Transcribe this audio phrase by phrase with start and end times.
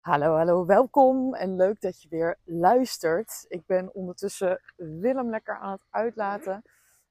[0.00, 3.44] Hallo, hallo, welkom en leuk dat je weer luistert.
[3.48, 6.62] Ik ben ondertussen Willem lekker aan het uitlaten.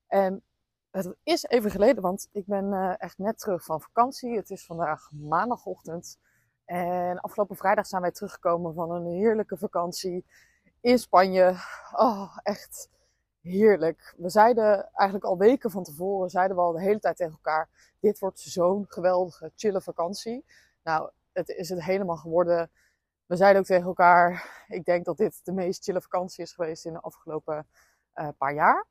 [0.07, 0.43] En
[0.91, 4.35] het is even geleden, want ik ben uh, echt net terug van vakantie.
[4.35, 6.17] Het is vandaag maandagochtend.
[6.65, 10.25] En afgelopen vrijdag zijn wij teruggekomen van een heerlijke vakantie
[10.81, 11.55] in Spanje.
[11.91, 12.89] Oh, echt
[13.41, 14.15] heerlijk.
[14.17, 17.69] We zeiden eigenlijk al weken van tevoren, zeiden we al de hele tijd tegen elkaar:
[17.99, 20.45] dit wordt zo'n geweldige, chille vakantie.
[20.83, 21.09] Nou,
[21.39, 22.71] het is het helemaal geworden.
[23.25, 26.85] We zeiden ook tegen elkaar: ik denk dat dit de meest chille vakantie is geweest
[26.85, 27.67] in de afgelopen
[28.15, 28.87] uh, paar jaar.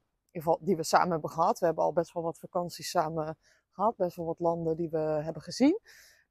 [0.61, 1.59] Die we samen hebben gehad.
[1.59, 3.39] We hebben al best wel wat vakanties samen
[3.73, 5.81] gehad, best wel wat landen die we hebben gezien.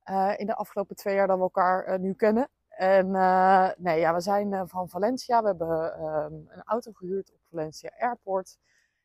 [0.06, 2.50] Uh, in de afgelopen twee jaar dat we elkaar uh, nu kennen.
[2.68, 3.12] En
[3.78, 5.42] nee, ja, we zijn van Valencia.
[5.42, 8.58] We hebben um, een auto gehuurd op Valencia Airport.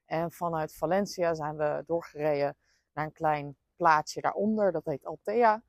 [0.07, 2.57] En vanuit Valencia zijn we doorgereden
[2.93, 4.73] naar een klein plaatsje daaronder.
[4.73, 5.63] Dat heet Altea.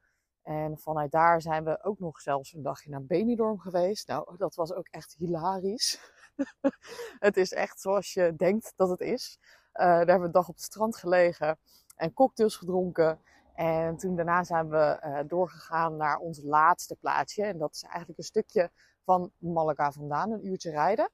[0.44, 4.08] En vanuit daar zijn we ook nog zelfs een dagje naar Benidorm geweest.
[4.08, 6.00] Nou, dat was ook echt hilarisch.
[7.20, 9.40] het is echt zoals je denkt dat het is.
[9.42, 11.60] Uh, daar hebben we een dag op het strand gelegen
[11.96, 13.20] en cocktails gedronken.
[13.54, 17.44] En toen daarna zijn we uh, doorgegaan naar ons laatste plaatsje.
[17.44, 18.72] En dat is eigenlijk een stukje
[19.04, 21.10] van Malaga vandaan, een uurtje rijden.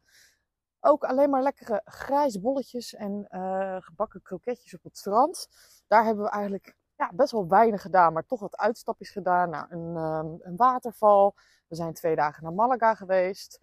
[0.80, 5.48] Ook alleen maar lekkere grijze bolletjes en uh, gebakken kroketjes op het strand.
[5.88, 9.72] Daar hebben we eigenlijk ja, best wel weinig gedaan, maar toch wat uitstapjes gedaan naar
[9.72, 11.36] een, um, een waterval.
[11.68, 13.60] We zijn twee dagen naar Malaga geweest.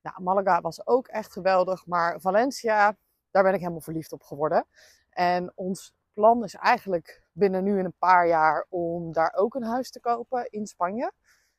[0.00, 2.96] Nou, Malaga was ook echt geweldig, maar Valencia,
[3.30, 4.66] daar ben ik helemaal verliefd op geworden.
[5.10, 9.64] En ons plan is eigenlijk binnen nu in een paar jaar om daar ook een
[9.64, 11.12] huis te kopen in Spanje.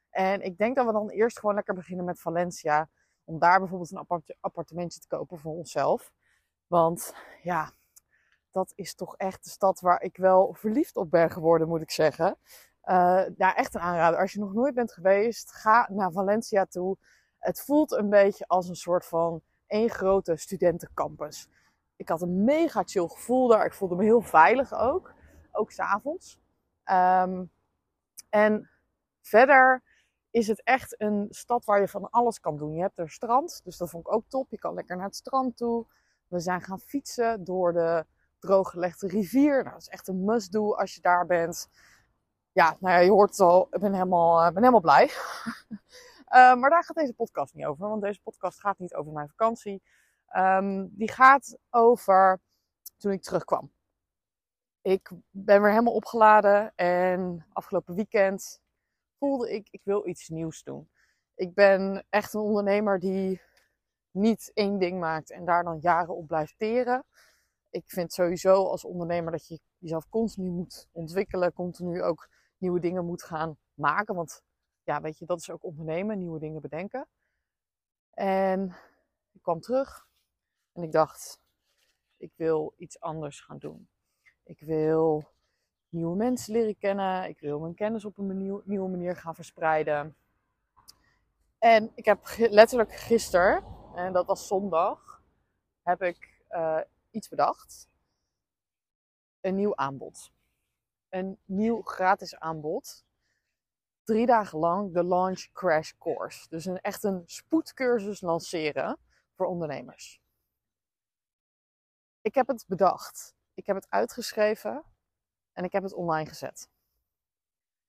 [0.09, 2.89] En ik denk dat we dan eerst gewoon lekker beginnen met Valencia.
[3.23, 6.11] Om daar bijvoorbeeld een appartementje te kopen voor onszelf.
[6.67, 7.71] Want ja,
[8.51, 11.91] dat is toch echt de stad waar ik wel verliefd op ben geworden, moet ik
[11.91, 12.37] zeggen.
[12.85, 14.19] Uh, ja, echt een aanrader.
[14.19, 16.97] Als je nog nooit bent geweest, ga naar Valencia toe.
[17.39, 21.47] Het voelt een beetje als een soort van één grote studentencampus.
[21.95, 23.65] Ik had een mega chill gevoel daar.
[23.65, 25.13] Ik voelde me heel veilig ook.
[25.51, 26.39] Ook s'avonds.
[26.85, 27.51] Um,
[28.29, 28.69] en
[29.21, 29.83] verder
[30.31, 32.73] is het echt een stad waar je van alles kan doen.
[32.73, 34.49] Je hebt er strand, dus dat vond ik ook top.
[34.49, 35.85] Je kan lekker naar het strand toe.
[36.27, 38.05] We zijn gaan fietsen door de
[38.41, 39.55] drooggelegde rivier.
[39.63, 41.69] Nou, dat is echt een must-do als je daar bent.
[42.51, 43.67] Ja, nou ja, je hoort het al.
[43.71, 45.05] Ik ben helemaal, uh, ben helemaal blij.
[45.05, 47.87] uh, maar daar gaat deze podcast niet over.
[47.87, 49.81] Want deze podcast gaat niet over mijn vakantie.
[50.35, 52.39] Um, die gaat over
[52.97, 53.71] toen ik terugkwam.
[54.81, 56.71] Ik ben weer helemaal opgeladen.
[56.75, 58.61] En afgelopen weekend
[59.17, 60.89] voelde ik, ik wil iets nieuws doen.
[61.35, 63.41] Ik ben echt een ondernemer die
[64.11, 67.05] niet één ding maakt en daar dan jaren op blijft teren
[67.71, 73.05] ik vind sowieso als ondernemer dat je jezelf continu moet ontwikkelen, continu ook nieuwe dingen
[73.05, 74.15] moet gaan maken.
[74.15, 74.43] Want
[74.83, 77.07] ja, weet je, dat is ook ondernemen, nieuwe dingen bedenken.
[78.13, 78.75] En
[79.31, 80.07] ik kwam terug
[80.71, 81.41] en ik dacht,
[82.17, 83.89] ik wil iets anders gaan doen.
[84.43, 85.29] Ik wil
[85.89, 87.29] nieuwe mensen leren kennen.
[87.29, 90.15] Ik wil mijn kennis op een nieuwe manier gaan verspreiden.
[91.57, 93.63] En ik heb letterlijk gisteren,
[93.95, 95.23] en dat was zondag,
[95.81, 96.79] heb ik uh,
[97.11, 97.89] iets bedacht.
[99.39, 100.31] Een nieuw aanbod.
[101.09, 103.05] Een nieuw gratis aanbod.
[104.03, 106.47] Drie dagen lang de Launch Crash Course.
[106.49, 108.99] Dus een, echt een spoedcursus lanceren
[109.35, 110.21] voor ondernemers.
[112.21, 113.35] Ik heb het bedacht.
[113.53, 114.83] Ik heb het uitgeschreven.
[115.51, 116.69] En ik heb het online gezet.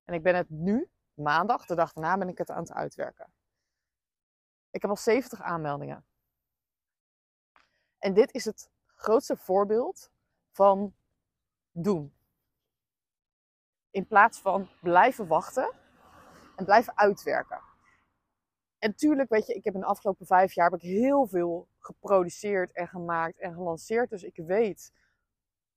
[0.05, 3.33] En ik ben het nu, maandag, de dag daarna, ben ik het aan het uitwerken.
[4.71, 6.07] Ik heb al 70 aanmeldingen.
[7.99, 8.71] En dit is het
[9.03, 10.11] grootste voorbeeld
[10.51, 10.95] van
[11.73, 12.13] doen.
[13.91, 15.71] In plaats van blijven wachten
[16.57, 17.61] en blijven uitwerken.
[18.79, 21.69] En tuurlijk, weet je, ik heb in de afgelopen vijf jaar heb ik heel veel
[21.79, 24.11] geproduceerd en gemaakt en gelanceerd.
[24.11, 24.93] Dus ik weet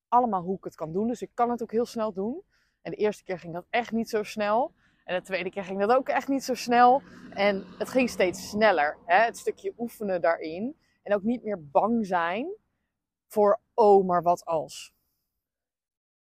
[0.08, 1.08] allemaal hoe ik het kan doen.
[1.08, 2.42] Dus ik kan het ook heel snel doen.
[2.82, 4.74] En de eerste keer ging dat echt niet zo snel.
[5.04, 7.02] En de tweede keer ging dat ook echt niet zo snel.
[7.30, 8.96] En het ging steeds sneller.
[9.04, 9.24] Hè?
[9.24, 10.76] Het stukje oefenen daarin.
[11.02, 12.56] En ook niet meer bang zijn
[13.26, 14.94] voor oh, maar wat als.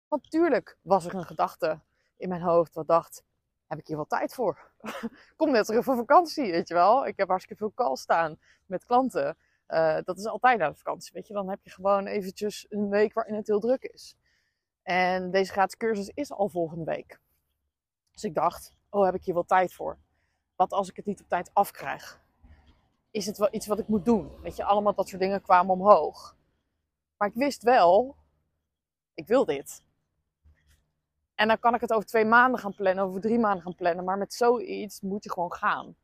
[0.09, 1.81] Natuurlijk was er een gedachte
[2.17, 3.25] in mijn hoofd wat dacht,
[3.67, 4.71] heb ik hier wel tijd voor?
[5.37, 7.07] Kom net terug van vakantie, weet je wel.
[7.07, 9.37] Ik heb hartstikke veel calls staan met klanten.
[9.69, 11.35] Uh, dat is altijd na de vakantie, weet je.
[11.35, 14.17] Dan heb je gewoon eventjes een week waarin het heel druk is.
[14.83, 17.21] En deze gratis cursus is al volgende week.
[18.13, 19.99] Dus ik dacht, oh, heb ik hier wel tijd voor?
[20.57, 22.21] Wat als ik het niet op tijd afkrijg?
[23.11, 24.41] Is het wel iets wat ik moet doen?
[24.41, 26.37] Weet je, allemaal dat soort dingen kwamen omhoog.
[27.19, 28.17] Maar ik wist wel,
[29.15, 29.83] ik wil dit.
[31.35, 34.05] En dan kan ik het over twee maanden gaan plannen, over drie maanden gaan plannen.
[34.05, 35.97] Maar met zoiets moet je gewoon gaan.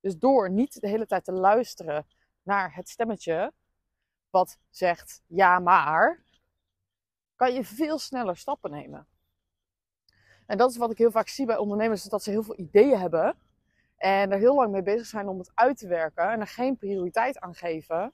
[0.00, 2.06] Dus door niet de hele tijd te luisteren
[2.42, 3.52] naar het stemmetje
[4.30, 6.24] wat zegt ja maar,
[7.36, 9.06] kan je veel sneller stappen nemen.
[10.46, 12.98] En dat is wat ik heel vaak zie bij ondernemers, dat ze heel veel ideeën
[12.98, 13.36] hebben
[13.96, 16.76] en er heel lang mee bezig zijn om het uit te werken en er geen
[16.76, 18.12] prioriteit aan geven.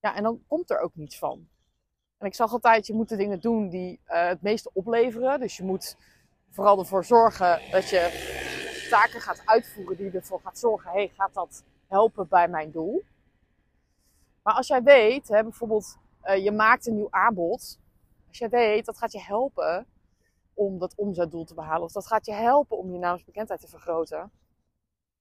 [0.00, 1.48] Ja, en dan komt er ook niets van.
[2.18, 5.40] En ik zag altijd, je moet de dingen doen die uh, het meeste opleveren.
[5.40, 5.96] Dus je moet
[6.50, 11.64] vooral ervoor zorgen dat je taken gaat uitvoeren die ervoor gaat zorgen, hey, gaat dat
[11.86, 13.04] helpen bij mijn doel?
[14.42, 17.78] Maar als jij weet, hè, bijvoorbeeld, uh, je maakt een nieuw aanbod.
[18.28, 19.86] Als jij weet, dat gaat je helpen
[20.54, 21.82] om dat omzetdoel te behalen.
[21.82, 24.30] Of dat gaat je helpen om je naamsbekendheid te vergroten.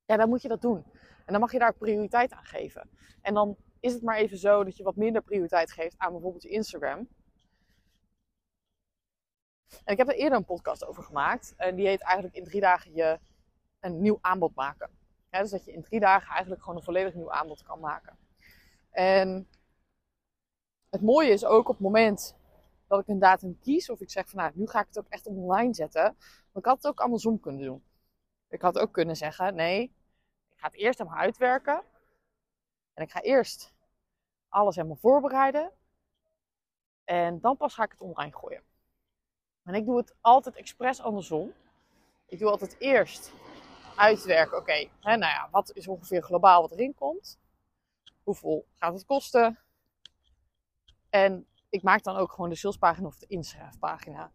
[0.07, 0.85] Ja, dan moet je dat doen.
[1.25, 2.89] En dan mag je daar prioriteit aan geven.
[3.21, 6.43] En dan is het maar even zo dat je wat minder prioriteit geeft aan bijvoorbeeld
[6.43, 7.07] je Instagram.
[9.83, 11.53] En ik heb er eerder een podcast over gemaakt.
[11.57, 13.19] En die heet eigenlijk in drie dagen je
[13.79, 14.89] een nieuw aanbod maken.
[15.29, 18.17] dus dat je in drie dagen eigenlijk gewoon een volledig nieuw aanbod kan maken.
[18.91, 19.47] En
[20.89, 22.35] het mooie is ook op het moment
[22.87, 25.09] dat ik een datum kies, of ik zeg van nou, nu ga ik het ook
[25.09, 26.03] echt online zetten.
[26.03, 27.83] Want ik had het ook andersom kunnen doen.
[28.49, 29.95] Ik had ook kunnen zeggen, nee,
[30.57, 31.83] ik ga het eerst helemaal uitwerken.
[32.93, 33.73] En ik ga eerst
[34.49, 35.71] alles helemaal voorbereiden.
[37.03, 38.61] En dan pas ga ik het online gooien.
[39.63, 41.53] En ik doe het altijd expres andersom.
[42.25, 43.33] Ik doe altijd eerst
[43.95, 44.57] uitwerken.
[44.57, 47.39] Oké, nou ja, wat is ongeveer globaal wat erin komt?
[48.23, 49.59] Hoeveel gaat het kosten?
[51.09, 54.31] En ik maak dan ook gewoon de salespagina of de inschrijfpagina.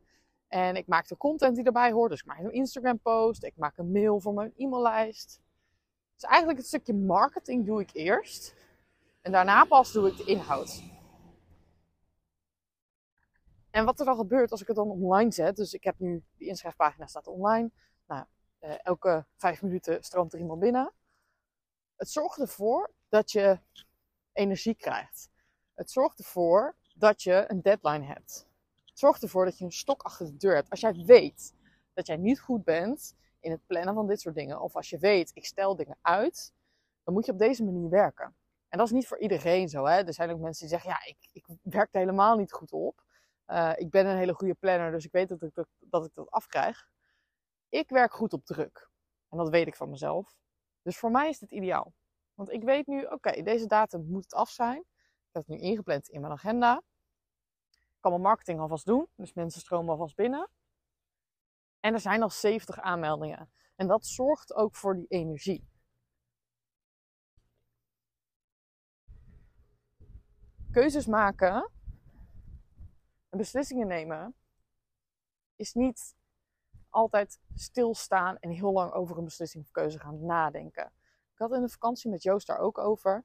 [0.49, 2.11] En ik maak de content die erbij hoort.
[2.11, 3.45] Dus ik maak een Instagram post.
[3.45, 5.41] Ik maak een mail voor mijn e-maillijst.
[6.23, 8.55] Dus eigenlijk het stukje marketing doe ik eerst.
[9.21, 10.83] En daarna pas doe ik de inhoud.
[13.71, 15.57] En wat er dan gebeurt als ik het dan online zet.
[15.57, 17.71] Dus ik heb nu, die inschrijfpagina staat online.
[18.07, 18.25] Nou,
[18.61, 20.93] uh, elke vijf minuten stroomt er iemand binnen.
[21.97, 23.59] Het zorgt ervoor dat je
[24.33, 25.31] energie krijgt.
[25.75, 28.47] Het zorgt ervoor dat je een deadline hebt.
[28.85, 30.71] Het zorgt ervoor dat je een stok achter de deur hebt.
[30.71, 31.55] Als jij weet
[31.93, 34.99] dat jij niet goed bent in het plannen van dit soort dingen, of als je
[34.99, 36.53] weet, ik stel dingen uit,
[37.03, 38.37] dan moet je op deze manier werken.
[38.69, 39.85] En dat is niet voor iedereen zo.
[39.85, 40.05] Hè?
[40.05, 43.05] Er zijn ook mensen die zeggen, ja, ik, ik werk er helemaal niet goed op.
[43.47, 46.15] Uh, ik ben een hele goede planner, dus ik weet dat ik dat, dat, ik
[46.15, 46.89] dat afkrijg.
[47.69, 48.91] Ik werk goed op druk.
[49.29, 50.37] En dat weet ik van mezelf.
[50.83, 51.93] Dus voor mij is dit ideaal.
[52.35, 54.79] Want ik weet nu, oké, deze datum moet het af zijn.
[54.79, 56.83] Ik heb het nu ingepland in mijn agenda.
[57.71, 59.09] Ik kan mijn marketing alvast doen.
[59.15, 60.49] Dus mensen stromen alvast binnen.
[61.82, 63.50] En er zijn al 70 aanmeldingen.
[63.76, 65.70] En dat zorgt ook voor die energie.
[70.70, 71.70] Keuzes maken
[73.29, 74.34] en beslissingen nemen
[75.56, 76.14] is niet
[76.88, 80.93] altijd stilstaan en heel lang over een beslissing of keuze gaan nadenken.
[81.32, 83.25] Ik had in de vakantie met Joost daar ook over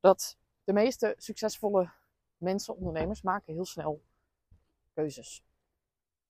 [0.00, 1.92] dat de meeste succesvolle
[2.36, 4.02] mensen, ondernemers, maken heel snel
[4.92, 5.44] keuzes.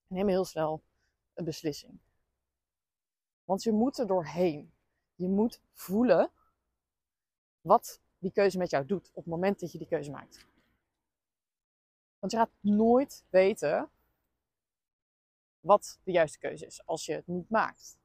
[0.07, 0.83] En nemen heel snel
[1.35, 1.99] een beslissing.
[3.43, 4.73] Want je moet er doorheen.
[5.15, 6.31] Je moet voelen
[7.61, 10.45] wat die keuze met jou doet op het moment dat je die keuze maakt.
[12.19, 13.89] Want je gaat nooit weten
[15.59, 17.97] wat de juiste keuze is als je het niet maakt.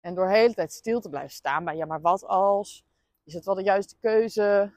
[0.00, 2.84] En door de hele tijd stil te blijven staan bij, ja, maar wat als?
[3.22, 4.72] Is het wel de juiste keuze?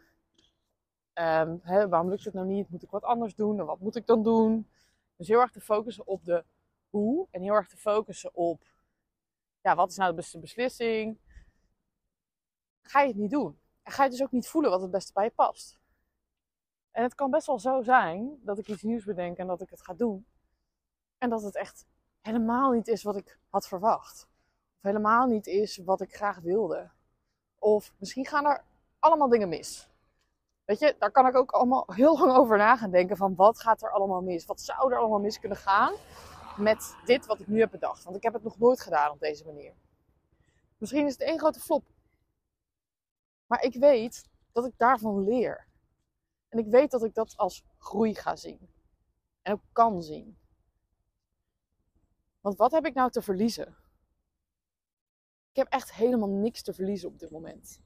[1.13, 2.69] Um, hè, waarom lukt het nou niet?
[2.69, 3.59] Moet ik wat anders doen?
[3.59, 4.67] En wat moet ik dan doen?
[5.15, 6.43] Dus heel erg te focussen op de
[6.91, 8.63] hoe en heel erg te focussen op,
[9.61, 11.17] ja, wat is nou de beste beslissing?
[12.81, 13.59] Ga je het niet doen.
[13.83, 15.79] En ga je dus ook niet voelen wat het beste bij je past.
[16.91, 19.69] En het kan best wel zo zijn dat ik iets nieuws bedenk en dat ik
[19.69, 20.25] het ga doen.
[21.17, 21.85] En dat het echt
[22.21, 24.27] helemaal niet is wat ik had verwacht.
[24.77, 26.91] Of helemaal niet is wat ik graag wilde.
[27.59, 28.63] Of misschien gaan er
[28.99, 29.89] allemaal dingen mis.
[30.65, 33.59] Weet je, daar kan ik ook allemaal heel lang over na gaan denken van wat
[33.59, 34.45] gaat er allemaal mis?
[34.45, 35.93] Wat zou er allemaal mis kunnen gaan
[36.57, 38.03] met dit wat ik nu heb bedacht?
[38.03, 39.73] Want ik heb het nog nooit gedaan op deze manier.
[40.77, 41.83] Misschien is het één grote flop.
[43.47, 45.67] Maar ik weet dat ik daarvan leer.
[46.49, 48.69] En ik weet dat ik dat als groei ga zien.
[49.41, 50.37] En ook kan zien.
[52.41, 53.75] Want wat heb ik nou te verliezen?
[55.49, 57.81] Ik heb echt helemaal niks te verliezen op dit moment.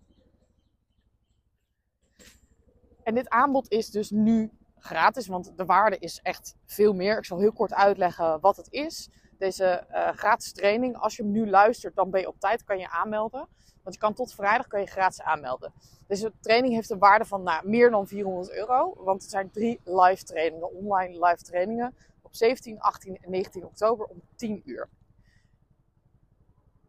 [3.03, 4.51] En dit aanbod is dus nu
[4.85, 7.17] gratis, want de waarde is echt veel meer.
[7.17, 9.09] Ik zal heel kort uitleggen wat het is.
[9.37, 10.97] deze eh, gratis training.
[10.97, 13.47] Als je hem nu luistert, dan ben je op tijd, kan je aanmelden.
[13.83, 15.73] Want je kan tot vrijdag kan je gratis aanmelden.
[16.07, 19.03] Deze training heeft een waarde van nou, meer dan 400 euro.
[19.03, 21.95] Want het zijn drie live trainingen, online live trainingen.
[22.21, 24.89] Op 17, 18 en 19 oktober om 10 uur.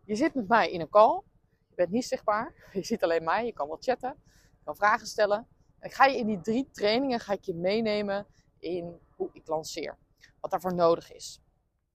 [0.04, 1.22] Je zit met mij in een call.
[1.68, 2.54] Je bent niet zichtbaar.
[2.72, 3.46] Je ziet alleen mij.
[3.46, 4.16] Je kan wel chatten.
[4.58, 5.46] Je kan vragen stellen.
[5.80, 8.26] Ik ga je in die drie trainingen ga ik je meenemen
[8.58, 9.96] in hoe ik lanceer.
[10.40, 11.40] Wat daarvoor nodig is.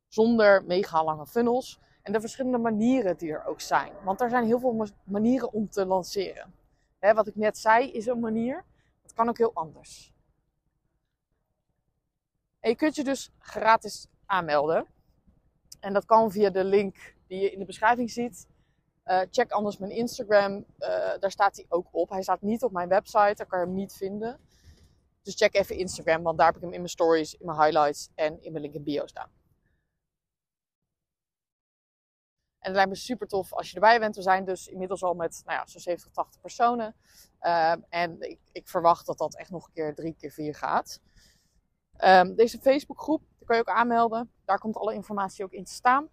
[0.08, 1.80] Zonder mega lange funnels.
[2.02, 3.94] En de verschillende manieren die er ook zijn.
[4.04, 6.54] Want er zijn heel veel manieren om te lanceren.
[7.00, 8.66] wat ik net zei is een manier.
[9.02, 10.14] Het kan ook heel anders.
[12.60, 14.86] En je kunt je dus gratis aanmelden.
[15.80, 18.48] En dat kan via de link die je in de beschrijving ziet.
[19.12, 20.54] Uh, check anders mijn Instagram.
[20.56, 20.66] Uh,
[21.20, 22.10] daar staat hij ook op.
[22.10, 23.34] Hij staat niet op mijn website.
[23.36, 24.40] Daar kan je hem niet vinden.
[25.22, 26.24] Dus check even Instagram.
[26.24, 28.76] Want daar heb ik hem in mijn stories, in mijn highlights en in mijn link
[28.76, 29.30] in bio staan.
[32.60, 34.16] En het lijkt me super tof als je erbij bent.
[34.16, 36.96] We zijn dus inmiddels al met nou ja, zo'n 70, 80 personen.
[37.42, 41.00] Uh, en ik, ik, verwacht dat dat echt nog een keer drie keer vier gaat.
[42.04, 44.32] Um, deze Facebookgroep, daar kan je ook aanmelden.
[44.46, 46.10] Daar komt alle informatie ook in te staan.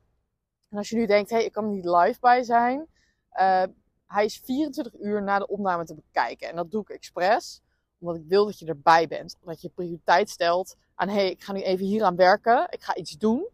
[0.68, 2.86] En als je nu denkt, hé, hey, ik kan er niet live bij zijn.
[3.32, 3.62] Uh,
[4.06, 6.48] hij is 24 uur na de opname te bekijken.
[6.48, 7.60] En dat doe ik expres,
[7.98, 9.36] omdat ik wil dat je erbij bent.
[9.44, 12.66] Dat je prioriteit stelt aan, hé, hey, ik ga nu even hier aan werken.
[12.70, 13.48] Ik ga iets doen.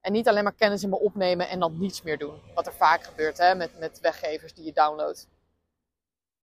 [0.00, 2.40] En niet alleen maar kennis in me opnemen en dan niets meer doen.
[2.54, 5.28] Wat er vaak gebeurt hè, met, met weggevers die je downloadt.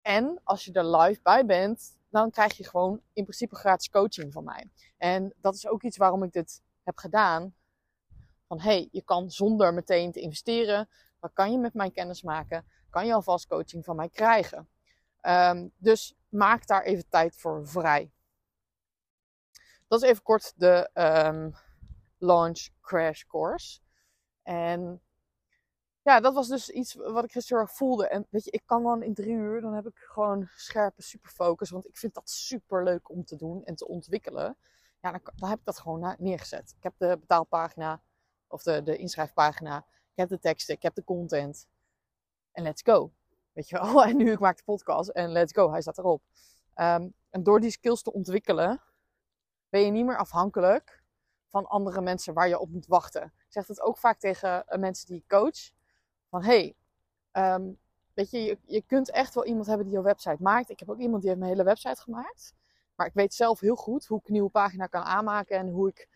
[0.02, 4.32] En als je er live bij bent, dan krijg je gewoon in principe gratis coaching
[4.32, 4.70] van mij.
[4.98, 7.54] En dat is ook iets waarom ik dit heb gedaan.
[8.52, 10.88] Van hey, je kan zonder meteen te investeren,
[11.20, 12.66] wat kan je met mijn kennis maken?
[12.90, 14.68] Kan je alvast coaching van mij krijgen?
[15.22, 18.12] Um, dus maak daar even tijd voor vrij.
[19.88, 21.54] Dat is even kort de um,
[22.18, 23.80] launch crash course.
[24.42, 25.02] En
[26.02, 28.08] ja, dat was dus iets wat ik gisteren voelde.
[28.08, 31.70] En weet je, ik kan dan in drie uur, dan heb ik gewoon scherpe superfocus.
[31.70, 34.56] Want ik vind dat super leuk om te doen en te ontwikkelen.
[35.00, 36.74] Ja, dan, dan heb ik dat gewoon neergezet.
[36.76, 38.00] Ik heb de betaalpagina,
[38.52, 39.76] of de, de inschrijfpagina.
[39.86, 41.66] Ik heb de teksten, ik heb de content.
[42.52, 43.12] En let's go.
[43.52, 46.22] Weet je wel, en nu ik maak de podcast en let's go, hij staat erop.
[46.76, 48.80] Um, en door die skills te ontwikkelen,
[49.68, 51.02] ben je niet meer afhankelijk
[51.48, 53.22] van andere mensen waar je op moet wachten.
[53.22, 55.70] Ik zeg het ook vaak tegen eh, mensen die ik coach.
[56.28, 56.76] Van hey,
[57.32, 57.78] um,
[58.14, 60.70] weet je, je, je, kunt echt wel iemand hebben die jouw website maakt.
[60.70, 62.54] Ik heb ook iemand die heeft mijn hele website gemaakt.
[62.94, 65.88] Maar ik weet zelf heel goed hoe ik een nieuwe pagina kan aanmaken en hoe
[65.88, 66.08] ik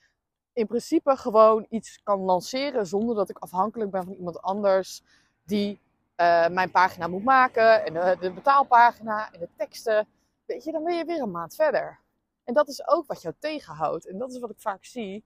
[0.56, 5.02] in principe gewoon iets kan lanceren zonder dat ik afhankelijk ben van iemand anders
[5.44, 5.80] die
[6.16, 10.08] uh, mijn pagina moet maken en de, betaalpagina en de teksten.
[10.44, 12.00] Weet je, dan ben je weer een maand verder.
[12.44, 14.06] En dat is ook wat jou tegenhoudt.
[14.06, 15.24] En dat is wat ik vaak zie.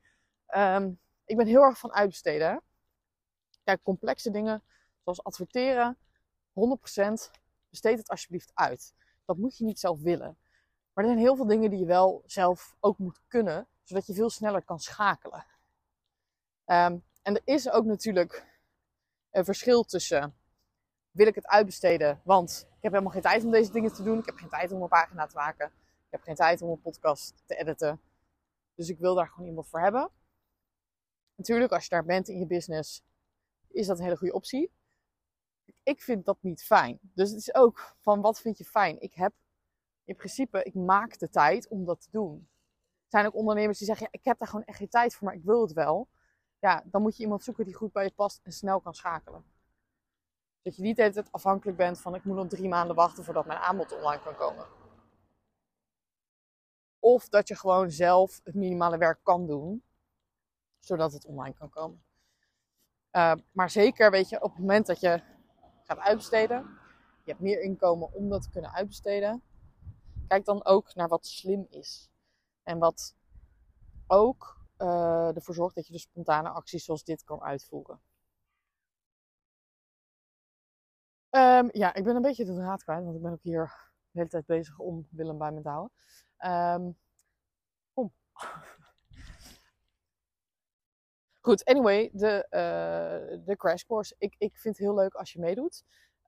[0.56, 2.62] Um, ik ben heel erg van uitbesteden.
[3.64, 4.62] Kijk, complexe dingen
[5.02, 6.00] zoals adverteren, 100%
[7.68, 8.94] besteed het alsjeblieft uit.
[9.24, 10.38] Dat moet je niet zelf willen.
[10.92, 14.14] Maar er zijn heel veel dingen die je wel zelf ook moet kunnen, zodat je
[14.14, 15.44] veel sneller kan schakelen.
[16.66, 18.46] Um, en er is ook natuurlijk
[19.30, 20.34] een verschil tussen
[21.10, 24.18] wil ik het uitbesteden, want ik heb helemaal geen tijd om deze dingen te doen.
[24.18, 25.66] Ik heb geen tijd om een pagina te maken.
[26.06, 28.00] Ik heb geen tijd om een podcast te editen.
[28.74, 30.10] Dus ik wil daar gewoon iemand voor hebben.
[31.34, 33.02] Natuurlijk, als je daar bent in je business,
[33.68, 34.72] is dat een hele goede optie.
[35.82, 36.98] Ik vind dat niet fijn.
[37.02, 39.00] Dus het is ook van wat vind je fijn?
[39.00, 39.32] Ik heb
[40.04, 42.49] in principe, ik maak de tijd om dat te doen.
[43.10, 45.36] Zijn ook ondernemers die zeggen, ja, ik heb daar gewoon echt geen tijd voor, maar
[45.36, 46.08] ik wil het wel.
[46.58, 49.44] Ja, dan moet je iemand zoeken die goed bij je past en snel kan schakelen.
[50.62, 53.24] Dat je niet de hele tijd afhankelijk bent van ik moet nog drie maanden wachten
[53.24, 54.66] voordat mijn aanbod online kan komen.
[56.98, 59.84] Of dat je gewoon zelf het minimale werk kan doen,
[60.78, 62.04] zodat het online kan komen.
[63.12, 65.22] Uh, maar zeker, weet je, op het moment dat je
[65.84, 66.78] gaat uitbesteden,
[67.24, 69.42] je hebt meer inkomen om dat te kunnen uitbesteden,
[70.26, 72.09] kijk dan ook naar wat slim is.
[72.70, 73.16] En wat
[74.06, 78.00] ook uh, ervoor zorgt dat je de spontane acties zoals dit kan uitvoeren.
[81.30, 84.18] Um, ja, ik ben een beetje de draad kwijt, want ik ben ook hier de
[84.18, 85.92] hele tijd bezig om Willem bij me te houden.
[86.84, 86.98] Um,
[87.92, 88.12] kom.
[91.40, 94.14] Goed, anyway, de, uh, de crash course.
[94.18, 95.84] Ik, ik vind het heel leuk als je meedoet.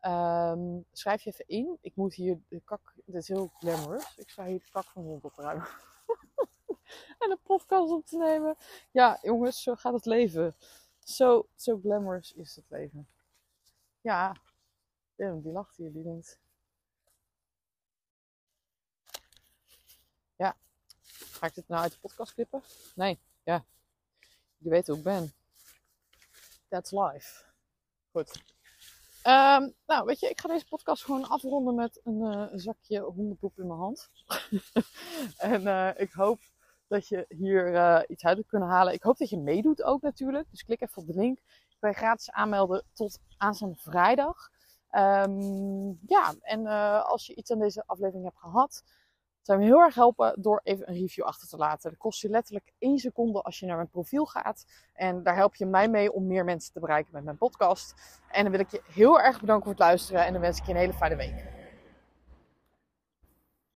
[0.06, 1.78] Um, schrijf je even in.
[1.80, 2.92] Ik moet hier de kak.
[3.04, 4.16] Dit is heel glamorous.
[4.16, 5.66] Ik sta hier de kak van hond opruimen.
[7.24, 8.56] En een podcast op te nemen.
[8.90, 10.56] Ja, jongens, zo gaat het leven.
[10.98, 13.08] Zo, zo glamorous is het leven.
[14.00, 14.36] Ja,
[15.16, 15.92] die lacht hier.
[15.92, 16.38] Die denkt.
[20.36, 20.56] Ja,
[21.02, 22.62] ga ik dit nou uit de podcast klippen?
[22.94, 23.64] Nee, ja.
[24.58, 25.32] Je weet hoe ik ben.
[26.68, 27.44] that's life.
[28.10, 28.42] Goed.
[29.22, 33.58] Ehm, nou, weet je, ik ga deze podcast gewoon afronden met een, uh, zakje hondenpoep
[33.58, 34.10] in mijn hand.
[35.36, 36.40] en uh, ik hoop
[36.92, 38.92] dat je hier uh, iets uit hebt kunnen halen.
[38.92, 40.50] Ik hoop dat je meedoet ook natuurlijk.
[40.50, 41.38] Dus klik even op de link.
[41.38, 44.50] Ik kan je gratis aanmelden tot aanstaande vrijdag.
[44.96, 46.66] Um, ja, en
[47.06, 48.82] als je iets aan deze aflevering hebt gehad,
[49.42, 51.90] zou me heel erg helpen door even een review achter te laten.
[51.90, 54.64] Dat kost je letterlijk één seconde als je naar mijn profiel gaat.
[54.92, 57.94] En daar help je mij mee om meer mensen te bereiken met mijn podcast.
[58.30, 60.64] En dan wil ik je heel erg bedanken voor het luisteren en dan wens ik
[60.64, 61.61] je een hele fijne week.